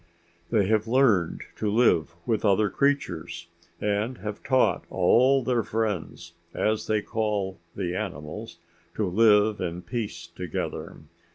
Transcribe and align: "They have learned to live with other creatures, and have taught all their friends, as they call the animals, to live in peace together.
"They 0.49 0.65
have 0.65 0.87
learned 0.87 1.43
to 1.57 1.69
live 1.69 2.15
with 2.25 2.43
other 2.43 2.71
creatures, 2.71 3.45
and 3.79 4.17
have 4.17 4.41
taught 4.41 4.83
all 4.89 5.43
their 5.43 5.61
friends, 5.61 6.33
as 6.55 6.87
they 6.87 7.03
call 7.03 7.59
the 7.75 7.95
animals, 7.95 8.57
to 8.95 9.07
live 9.07 9.61
in 9.61 9.83
peace 9.83 10.25
together. 10.25 11.01